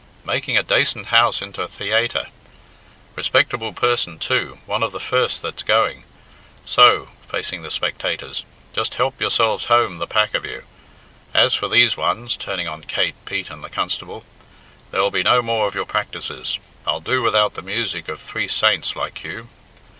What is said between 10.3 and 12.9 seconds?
of you! As for these ones," turning on